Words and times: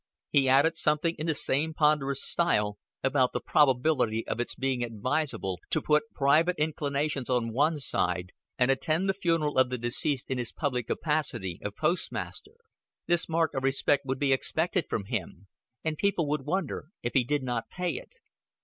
He 0.31 0.49
added 0.49 0.75
something, 0.75 1.13
in 1.19 1.27
the 1.27 1.35
same 1.35 1.75
ponderous 1.75 2.23
style, 2.23 2.79
about 3.03 3.33
the 3.33 3.39
probability 3.39 4.25
of 4.25 4.39
its 4.39 4.55
being 4.55 4.83
advisable 4.83 5.59
to 5.69 5.79
put 5.79 6.11
private 6.15 6.57
inclinations 6.57 7.29
on 7.29 7.53
one 7.53 7.77
side 7.77 8.31
and 8.57 8.71
attend 8.71 9.07
the 9.07 9.13
funeral 9.13 9.59
of 9.59 9.69
the 9.69 9.77
deceased 9.77 10.31
in 10.31 10.39
his 10.39 10.51
public 10.51 10.87
capacity 10.87 11.59
of 11.63 11.75
postmaster. 11.75 12.55
This 13.05 13.29
mark 13.29 13.53
of 13.53 13.63
respect 13.63 14.07
would 14.07 14.17
be 14.17 14.33
expected 14.33 14.85
from 14.89 15.05
him, 15.05 15.45
and 15.83 15.99
people 15.99 16.27
would 16.29 16.47
wonder 16.47 16.87
if 17.03 17.13
he 17.13 17.23
did 17.23 17.43
not 17.43 17.69
pay 17.69 17.91
it. 17.93 18.15